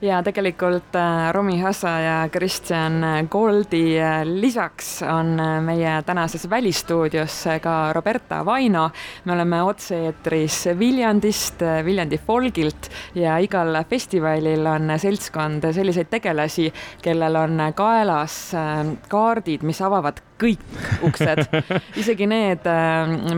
[0.00, 7.44] ja tegelikult äh, Romi Hassa ja Kristjan Goldi äh, lisaks on äh, meie tänases välistuudios
[7.62, 8.90] ka Roberta Vaino.
[9.24, 16.72] me oleme otse-eetris Viljandist, Viljandi folgilt ja igal festivalil on seltskond selliseid tegelasi,
[17.02, 18.38] kellel on kaelas
[19.08, 20.62] kaardid, mis avavad kõik
[21.08, 21.42] uksed,
[22.02, 22.66] isegi need,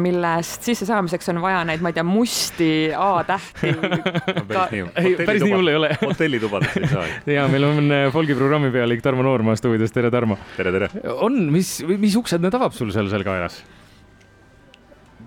[0.01, 3.73] millest sissesaamiseks on vaja neid, ma ei tea, musti A-tähti.
[5.27, 5.93] päris nii hull ei ole.
[6.03, 7.07] hotellitubades ei saa.
[7.39, 10.39] ja meil on äh, Folgi programmi pealik Tarmo Noorma stuudios, tere Tarmo.
[10.57, 10.91] tere, tere.
[11.17, 13.63] on, mis, mis uksed need avab sul seal, seal kaelas?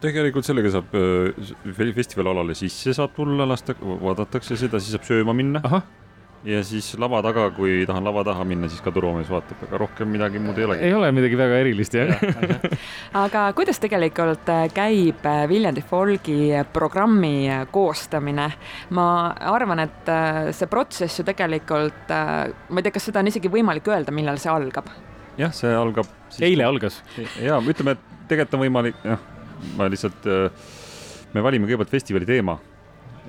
[0.04, 5.62] tegelikult sellega saab äh, festivalialale sisse saab tulla, lasta, vaadatakse seda, siis saab sööma minna.
[5.64, 6.03] ahah
[6.48, 10.10] ja siis lava taga, kui tahan lava taha minna, siis ka turvamees vaatab, aga rohkem
[10.12, 10.88] midagi muud ei olegi.
[10.88, 12.58] ei ole midagi väga erilist jah ja,
[13.24, 18.50] aga kuidas tegelikult äh, käib äh, Viljandi Folgi programmi äh, koostamine?
[18.96, 19.08] ma
[19.54, 20.12] arvan, et
[20.56, 24.52] see protsess ju tegelikult, ma ei tea, kas seda on isegi võimalik öelda, millal see
[24.52, 24.92] algab?
[25.40, 26.44] jah, see algab siis....
[26.50, 27.00] eile algas.
[27.40, 29.24] ja ütleme, et tegelikult on võimalik, jah,
[29.80, 30.28] ma lihtsalt,
[31.34, 32.60] me valime kõigepealt festivali teema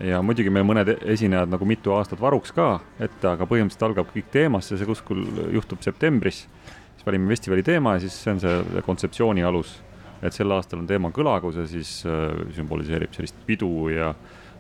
[0.02, 4.30] ja muidugi meil mõned esinejad nagu mitu aastat varuks ka ette, aga põhimõtteliselt algab kõik
[4.34, 5.22] teemasse, see kuskil
[5.54, 6.46] juhtub septembris.
[6.94, 9.80] siis valime festivali teema ja siis see on see kontseptsiooni alus.
[10.22, 14.14] et sel aastal on teema kõlagus ja siis äh, sümboliseerib sellist pidu ja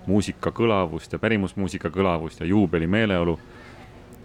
[0.06, 3.38] muusika kõlavust ja pärimusmuusika kõlavust ja juubeli meeleolu.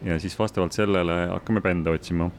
[0.03, 2.29] ja siis vastavalt sellele hakkame bände otsima.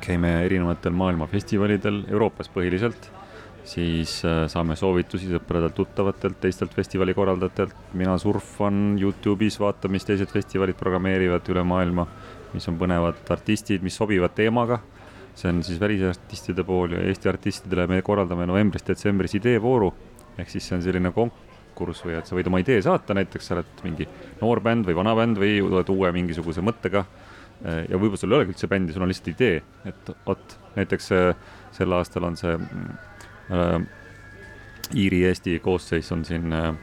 [0.00, 3.19] käime erinevatel maailma festivalidel, Euroopas põhiliselt
[3.64, 7.74] siis äh, saame soovitusi sõpradelt, tuttavatelt, teistelt festivali korraldajatelt.
[7.94, 12.06] mina surfan Youtube'is, vaatan, mis teised festivalid programmeerivad üle maailma,
[12.54, 14.80] mis on põnevad artistid, mis sobivad teemaga.
[15.34, 19.92] see on siis välisartistide pool ja Eesti artistidele me korraldame novembris-detsembris ideevooru.
[20.38, 23.54] ehk siis see on selline konkurss või et sa võid oma idee saata, näiteks sa
[23.54, 24.08] oled mingi
[24.40, 27.04] noor bänd või vana bänd või oled uue mingisuguse mõttega.
[27.64, 31.12] Äh, ja võib-olla sul ei olegi üldse bändi, sul on lihtsalt idee, et vot näiteks
[31.12, 31.34] äh,
[31.72, 32.98] sel aastal on see mm,
[34.94, 36.74] Iiri-Eesti koosseis on siin äh,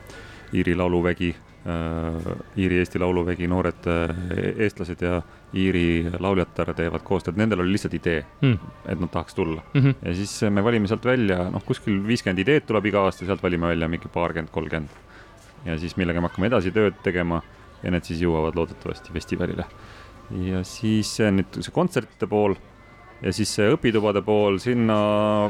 [0.54, 1.36] Iiri lauluvägi,
[1.68, 3.88] äh, Iiri-Eesti lauluvägi, noored
[4.58, 5.22] eestlased ja
[5.56, 9.82] Iiri lauljatar teevad koostööd, nendel oli lihtsalt idee mm., et nad tahaks tulla mm.
[9.82, 9.96] -hmm.
[10.06, 13.68] ja siis me valime sealt välja, noh, kuskil viiskümmend ideed tuleb iga aasta, sealt valime
[13.68, 14.90] välja mingi paarkümmend, kolmkümmend.
[15.66, 17.42] ja siis millega me hakkame edasi tööd tegema
[17.84, 19.66] ja need siis jõuavad loodetavasti festivalile.
[20.32, 22.56] ja siis nüüd see kontsertide pool
[23.22, 24.98] ja siis see õpitubade pool, sinna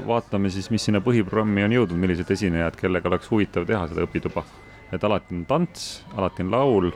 [0.08, 4.44] vaatame siis, mis sinna põhiprogrammi on jõudnud, millised esinejad, kellega oleks huvitav teha seda õpituba.
[4.92, 6.92] et alati on tants, alati on laul,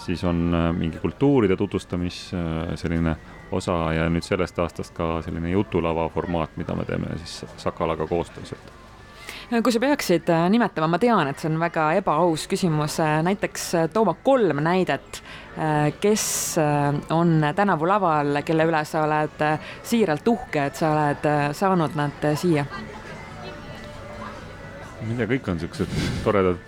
[0.00, 3.16] siis on äh, mingi kultuuride tutvustamis äh, selline
[3.52, 8.52] osa ja nüüd sellest aastast ka selline jutulava formaat, mida me teeme siis Sakalaga koostöös,
[8.52, 8.87] et
[9.48, 14.16] kui sa peaksid äh, nimetama, ma tean, et see on väga ebaaus küsimus, näiteks tooma
[14.24, 15.22] kolm näidet
[15.58, 20.92] Äh, kes äh, on tänavu laval, kelle üle sa oled äh, siiralt uhke, et sa
[20.92, 21.26] oled
[21.58, 22.62] saanud nad siia?
[24.98, 26.62] ma ei tea, kõik on siuksed toredad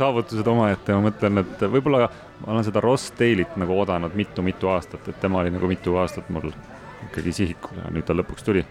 [0.00, 2.08] saavutused omaette, ma mõtlen, et võib-olla
[2.40, 6.32] ma olen seda Ross Daly't nagu oodanud mitu-mitu aastat, et tema oli nagu mitu aastat
[6.32, 6.48] mul
[7.10, 8.64] ikkagi sihikul ja nüüd ta lõpuks tuli.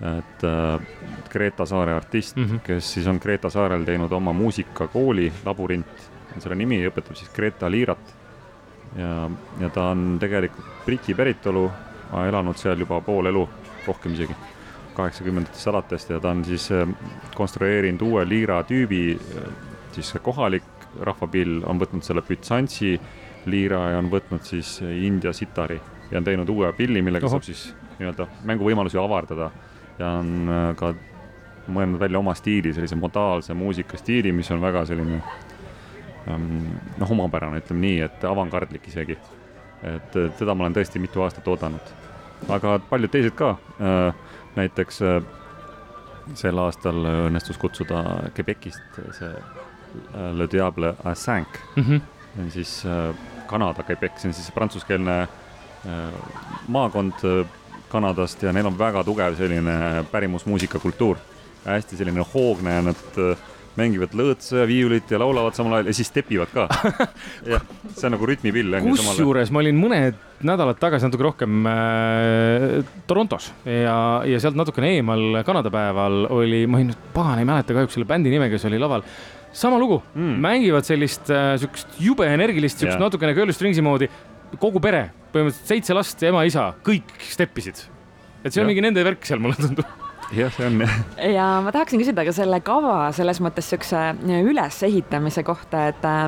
[0.00, 0.80] Et äh,
[1.28, 2.60] Kreeta saare artist mm, -hmm.
[2.64, 7.70] kes siis on Kreeta saarel teinud oma muusikakooli, Labürint on selle nimi, õpetab siis Kreeta
[7.70, 8.14] liirat
[8.96, 11.70] ja, ja ta on tegelikult Briti päritolu,
[12.28, 13.48] elanud seal juba pool elu,
[13.86, 14.36] rohkem isegi,
[14.94, 16.88] kaheksakümnendatest alates ja ta on siis äh,
[17.34, 19.48] konstrueerinud uue liira tüübi, äh,
[19.92, 20.62] siis kohalik
[21.00, 23.00] rahvapill on võtnud selle bütsantsi
[23.46, 25.80] liira ja on võtnud siis India sitari
[26.10, 27.36] ja on teinud uue pilli, millega Oho.
[27.36, 29.50] saab siis nii-öelda mänguvõimalusi avardada
[29.98, 30.94] ja on äh, ka
[31.68, 35.20] mõelnud välja oma stiili, sellise modaalse muusikastiili, mis on väga selline
[36.28, 39.18] Ehm, noh, omapärane, ütleme nii, et avangardlik isegi.
[39.86, 41.92] et teda ma olen tõesti mitu aastat oodanud.
[42.50, 44.14] aga paljud teised ka, äh,
[44.56, 45.22] näiteks äh,
[46.34, 48.02] sel aastal õnnestus kutsuda
[48.34, 52.00] Quebecist see äh, Le Diable à Cinq mm, -hmm.
[52.34, 52.86] see on siis
[53.46, 55.28] Kanada Quebec, see on siis prantsuskeelne
[56.68, 57.14] maakond
[57.88, 61.16] Kanadast ja neil on väga tugev selline pärimusmuusikakultuur.
[61.64, 63.16] hästi selline hoogne ja nad
[63.78, 66.66] mängivad lõõtsa ja viiulit ja laulavad samal ajal ja siis stepivad ka.
[67.52, 67.64] jah,
[67.94, 68.78] see on nagu rütmipill.
[68.84, 70.18] kusjuures ma olin mõned
[70.48, 73.96] nädalad tagasi natuke rohkem äh, Torontos ja,
[74.28, 78.32] ja sealt natukene eemal Kanada päeval oli, ma olin, pagan, ei mäleta kahjuks selle bändi
[78.32, 79.04] nime, kes oli laval
[79.52, 84.10] sama lugu mm., mängivad sellist äh, siukest jube energilist, siukest natukene Girl Stringsi moodi,
[84.60, 87.86] kogu pere, põhimõtteliselt seitse last, ema, isa, kõik steppisid.
[88.44, 90.94] et see on mingi nende värk seal, mulle tundub jah, see on jah.
[91.34, 96.26] ja ma tahaksin küsida ka selle kava selles mõttes niisuguse ülesehitamise kohta, et äh,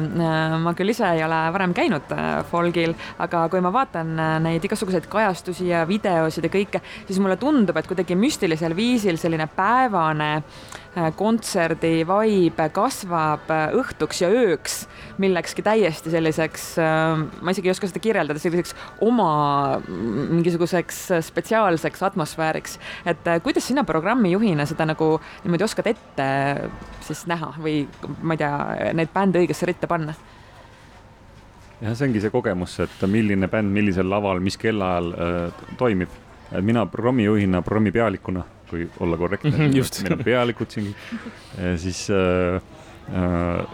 [0.63, 4.65] ma küll ise ei ole varem käinud äh, folgil, aga kui ma vaatan äh, neid
[4.67, 10.31] igasuguseid kajastusi ja videosid ja kõike, siis mulle tundub, et kuidagi müstilisel viisil selline päevane
[11.15, 13.47] kontserdi vibe kasvab
[13.79, 14.81] õhtuks ja ööks
[15.23, 18.75] millekski täiesti selliseks, ma isegi ei oska seda kirjeldada, selliseks
[19.07, 20.99] oma mingisuguseks
[21.29, 22.81] spetsiaalseks atmosfääriks.
[23.07, 25.13] et kuidas sina programmijuhina seda nagu
[25.45, 26.27] niimoodi oskad ette
[27.05, 27.83] siis näha või
[28.23, 28.55] ma ei tea,
[28.97, 30.15] neid bände õigesse ritta panna?
[31.81, 36.19] jah, see ongi see kogemus, et milline bänd millisel laval, mis kellaajal äh, toimib.
[36.51, 40.95] et mina programmijuhina, programmipealikuna, kui olla korrektne mm, -hmm, meil on pealikud siin,
[41.77, 42.63] siis äh,
[43.15, 43.67] äh,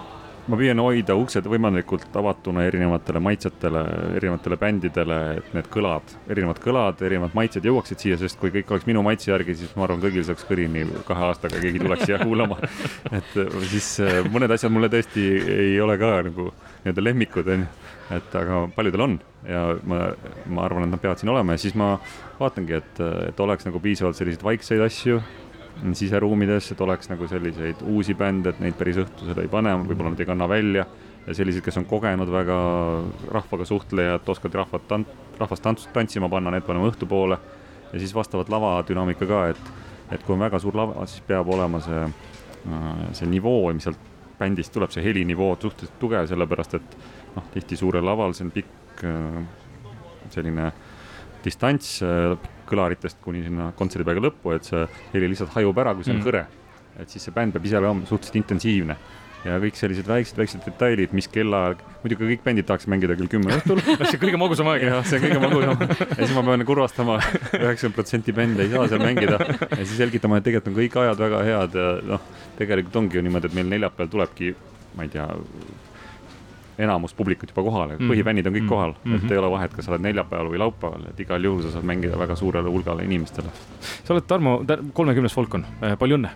[0.47, 3.83] ma püüan hoida uksed võimalikult avatuna erinevatele maitsetele,
[4.19, 8.87] erinevatele bändidele, et need kõlad, erinevad kõlad, erinevad maitsed jõuaksid siia, sest kui kõik oleks
[8.89, 12.61] minu maitse järgi, siis ma arvan, kõigil saaks kõrini kahe aastaga, keegi tuleks siia kuulama.
[13.19, 13.33] et
[13.73, 15.27] siis äh, mõned asjad mulle tõesti
[15.57, 16.51] ei ole ka nagu
[16.85, 17.73] nii-öelda lemmikud, onju.
[18.15, 20.13] et aga paljudel on ja ma,
[20.47, 21.97] ma arvan, et nad peavad siin olema ja siis ma
[22.39, 25.19] vaatangi, et, et oleks nagu piisavalt selliseid vaikseid asju
[25.95, 30.23] siseruumides, et oleks nagu selliseid uusi bände, et neid päris õhtusele ei pane, võib-olla nad
[30.23, 30.87] ei kanna välja.
[31.27, 32.57] ja sellised, kes on kogenud väga
[33.35, 37.39] rahvaga suhtlejad, oskavad rahvat tant-, rahvast tants-, tantsima panna, need paneme õhtupoole.
[37.93, 39.73] ja siis vastavalt lavadünaamika ka, et,
[40.11, 42.03] et kui on väga suur lava, siis peab olema see,
[42.71, 46.99] äh, see nivoo, mis sealt bändist tuleb, see helinivoo suhteliselt tugev, sellepärast et
[47.37, 49.41] noh, tihti suurel laval, see on pikk äh,
[50.31, 50.71] selline
[51.45, 52.35] distants äh,
[52.67, 56.27] kõlaritest kuni sinna kontserdipäeva lõppu, et see heli lihtsalt hajub ära, kui see on mm.
[56.31, 56.47] hõre.
[56.97, 58.97] et siis see bänd peab ise olema suhteliselt intensiivne
[59.47, 63.53] ja kõik sellised väiksed, väiksed detailid, mis kellaajal, muidugi kõik bändid tahaks mängida kell kümme
[63.59, 64.87] õhtul see on kõige magusam aeg.
[64.89, 67.19] jah, see on kõige magusam ja siis ma pean kurvastama,
[67.61, 71.25] üheksakümmend protsenti bände ei saa seal mängida ja siis selgitama, et tegelikult on kõik ajad
[71.27, 74.55] väga head ja noh, tegelikult ongi ju niimoodi, et meil neljapäeval tulebki,
[74.97, 75.29] ma ei tea,
[76.79, 78.69] enamus publikut juba kohal mm, põhifännid on kõik mm -hmm.
[78.69, 79.25] kohal mm, -hmm.
[79.25, 81.85] et ei ole vahet, kas sa oled neljapäeval või laupäeval, et igal juhul sa saad
[81.85, 83.49] mängida väga suurele hulgale inimestele.
[84.05, 86.31] sa oled Tarmo, kolmekümnes Folkon, äh, palju õnne!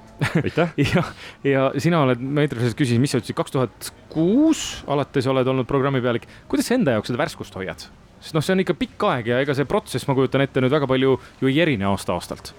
[0.44, 1.04] aitäh ja,
[1.44, 5.66] ja sina oled, ma eetris küsisin, mis sa ütlesid, kaks tuhat kuus alates oled olnud
[5.66, 7.88] programmipealik, kuidas sa enda jaoks seda värskust hoiad?
[8.20, 10.72] sest noh, see on ikka pikk aeg ja ega see protsess, ma kujutan ette, nüüd
[10.72, 12.52] väga palju ju ei erine aasta-aastalt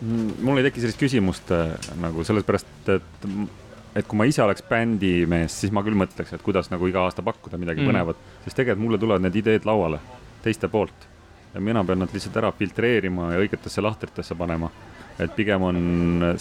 [0.00, 3.28] mm, mul ei teki sellist küsimust äh, nagu sellepärast, et
[3.94, 7.22] et kui ma ise oleks bändimees, siis ma küll mõtleks, et kuidas nagu iga aasta
[7.22, 7.90] pakkuda midagi mm.
[7.90, 10.00] põnevat, sest tegelikult mulle tulevad need ideed lauale
[10.44, 11.08] teiste poolt
[11.54, 14.70] ja mina pean nad lihtsalt ära filtreerima ja õigetesse lahtritesse panema.
[15.18, 15.76] et pigem on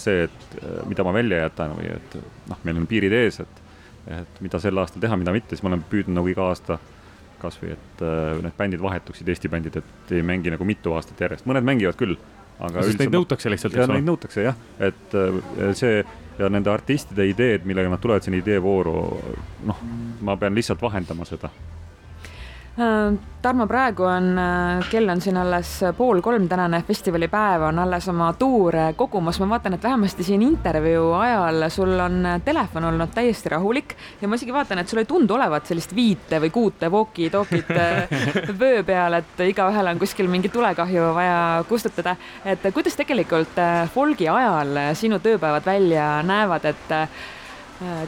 [0.02, 0.56] see, et
[0.90, 2.16] mida ma välja jätan või et
[2.50, 3.60] noh, meil on piirid ees, et,
[4.18, 6.80] et mida sel aastal teha, mida mitte, siis ma olen püüdnud nagu iga aasta
[7.44, 11.46] kasvõi, et äh, need bändid vahetuksid, Eesti bändid, et ei mängi nagu mitu aastat järjest,
[11.46, 12.18] mõned mängivad küll
[12.58, 12.82] aga.
[12.88, 14.00] sest neid nõutakse lihtsalt, ole?
[14.00, 16.02] Neid nõutakse jah, et äh, see
[16.40, 18.96] ja nende artistide ideed, millega nad tulevad sinna ideevooru,
[19.70, 19.86] noh,
[20.22, 21.50] ma pean lihtsalt vahendama seda
[22.74, 28.32] Tarmo, praegu on, äh, kell on siin alles pool kolm, tänane festivalipäev on alles oma
[28.34, 29.40] tuure kogumas.
[29.40, 34.36] ma vaatan, et vähemasti siin intervjuu ajal sul on telefon olnud täiesti rahulik ja ma
[34.36, 39.20] isegi vaatan, et sul ei tundu olevat sellist viite või kuute walkie-talkie'd äh, vöö peal,
[39.20, 42.16] et igaühel on kuskil mingi tulekahju vaja kustutada.
[42.46, 43.62] et kuidas tegelikult
[43.94, 47.43] folgi ajal sinu tööpäevad välja näevad, et Äh,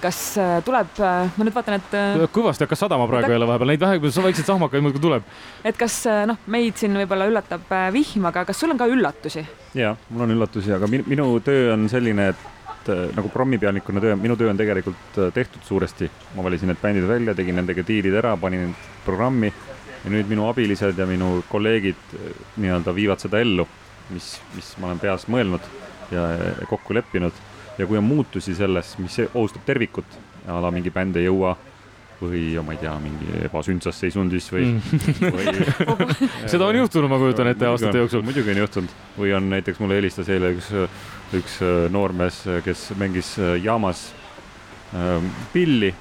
[0.01, 1.94] kas äh, tuleb, äh, ma nüüd vaatan, et.
[2.33, 5.30] kõvasti hakkas sadama praegu jälle vahepeal, neid vähe, väikseid sahmakaid muudkui tuleb.
[5.66, 9.46] et kas noh, meid siin võib-olla üllatab vihm, aga kas sul on ka üllatusi?
[9.77, 14.36] ja, mul on üllatusi, aga minu, minu töö on selline, et nagu prommipealnikuna töö, minu
[14.38, 16.10] töö on tegelikult tehtud suuresti.
[16.36, 19.50] ma valisin need bändid välja, tegin nendega diilid ära, panin programmi
[20.03, 22.13] ja nüüd minu abilised ja minu kolleegid
[22.62, 23.65] nii-öelda viivad seda ellu,
[24.13, 25.74] mis, mis ma olen peas mõelnud
[26.13, 26.29] ja
[26.70, 27.34] kokku leppinud
[27.77, 31.55] ja kui on muutusi selles, mis ohustab tervikut, a la mingi bänd ei jõua
[32.22, 35.34] või ma ei tea, mingi ebasündsas seisundis või mm.
[35.36, 36.00] või
[36.51, 38.24] seda on juhtunud, ma kujutan ette aastate jooksul.
[38.25, 40.72] muidugi on juhtunud või on näiteks mulle helistas eile üks,
[41.36, 41.60] üks
[41.91, 44.08] noormees, kes mängis jaamas
[44.96, 45.20] äh,
[45.53, 45.91] pilli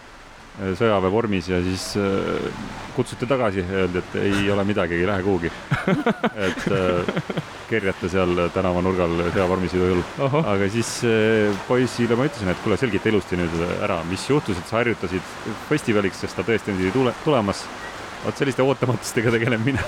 [0.60, 5.50] äh, sõjaväevormis ja siis äh, kutsuti tagasi, öeldi, et ei ole midagi, ei lähe kuhugi.
[6.48, 7.14] et äh,
[7.70, 10.04] kerjata seal tänavanurgal sõjavormis igal juhul.
[10.44, 10.90] aga siis
[11.68, 15.34] poisile ma ütlesin, et kuule, selgita ilusti nüüd ära, mis juhtus, et sa harjutasid
[15.70, 17.64] festivaliks, sest ta tõesti oli tule, tulemas
[18.24, 19.82] vot selliste ootamatustega tegelen mina.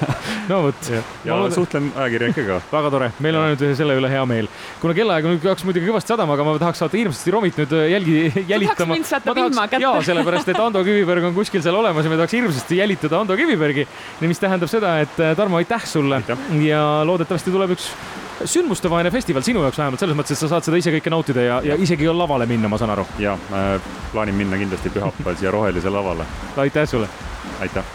[0.50, 0.90] no vot.
[0.90, 1.54] ja, ja loodan...
[1.54, 4.50] suhtlen ajakirjanikega väga tore, meil on ainult selle üle hea meel.
[4.82, 7.88] kuna kellaaeg nüüd hakkas muidugi kõvasti sadama, aga ma tahaks saata hirmsasti Romit nüüd äh,
[7.94, 8.18] jälgi,
[8.52, 8.92] jälitama.
[8.92, 12.20] ma tahaks mind saata jaa, sellepärast et Ando Kiviberg on kuskil seal olemas ja me
[12.20, 13.88] tahaks hirmsasti jälitada Ando Kivibergi.
[14.20, 16.46] mis tähendab seda, et äh, Tarmo, aitäh sulle aitäh.
[16.66, 17.90] ja loodetavasti tuleb üks
[18.44, 21.60] sündmustevaheline festival sinu jaoks vähemalt selles mõttes, et sa saad seda ise kõike nautida ja,
[21.64, 23.06] ja isegi lavale minna, ma saan aru.
[23.22, 23.76] ja äh,
[24.12, 26.28] plaanin minna kindlasti pühapäeval siia rohelisele lavale.
[26.56, 27.08] aitäh sulle.
[27.60, 27.84] aitäh